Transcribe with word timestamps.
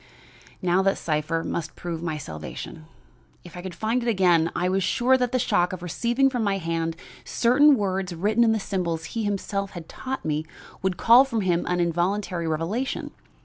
Now, 0.63 0.81
that 0.81 0.97
cipher 0.97 1.43
must 1.43 1.75
prove 1.75 2.01
my 2.01 2.17
salvation. 2.17 2.87
If 3.43 3.55
I 3.55 3.61
could 3.61 3.75
find 3.75 4.01
it 4.01 4.09
again 4.09 4.49
I 4.55 4.67
was 4.67 4.83
sure 4.83 5.15
that 5.15 5.31
the 5.31 5.37
shock 5.37 5.73
of 5.73 5.83
receiving 5.83 6.27
from 6.27 6.43
my 6.43 6.57
hand 6.57 6.95
certain 7.23 7.75
words 7.77 8.11
written 8.15 8.43
in 8.43 8.51
the 8.51 8.59
symbols 8.59 9.05
he 9.13 9.25
had 9.25 9.29
himself 9.33 9.77
taught 9.87 10.25
me 10.25 10.43
would 10.81 10.97
call 10.97 11.23
from 11.23 11.41
him 11.41 11.67
an 11.67 11.79
involuntary 11.79 12.47
revelation. 12.47 13.11